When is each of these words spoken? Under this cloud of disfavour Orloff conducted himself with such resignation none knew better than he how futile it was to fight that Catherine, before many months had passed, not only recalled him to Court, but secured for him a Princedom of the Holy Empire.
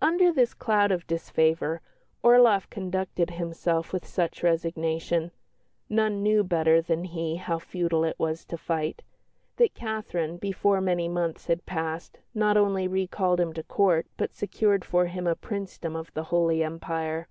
Under 0.00 0.32
this 0.32 0.54
cloud 0.54 0.90
of 0.90 1.06
disfavour 1.06 1.80
Orloff 2.20 2.68
conducted 2.68 3.30
himself 3.30 3.92
with 3.92 4.04
such 4.04 4.42
resignation 4.42 5.30
none 5.88 6.20
knew 6.20 6.42
better 6.42 6.82
than 6.82 7.04
he 7.04 7.36
how 7.36 7.60
futile 7.60 8.02
it 8.02 8.18
was 8.18 8.44
to 8.46 8.58
fight 8.58 9.02
that 9.58 9.72
Catherine, 9.74 10.36
before 10.36 10.80
many 10.80 11.06
months 11.06 11.46
had 11.46 11.64
passed, 11.64 12.18
not 12.34 12.56
only 12.56 12.88
recalled 12.88 13.38
him 13.38 13.52
to 13.52 13.62
Court, 13.62 14.08
but 14.16 14.34
secured 14.34 14.84
for 14.84 15.06
him 15.06 15.28
a 15.28 15.36
Princedom 15.36 15.94
of 15.94 16.12
the 16.12 16.24
Holy 16.34 16.64
Empire. 16.64 17.28